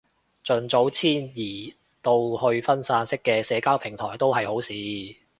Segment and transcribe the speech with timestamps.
[0.43, 4.71] 盡早遷移到去分散式嘅社交平台都係好事